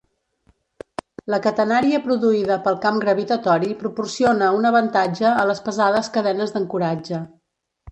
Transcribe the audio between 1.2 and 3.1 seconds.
La catenària produïda pel camp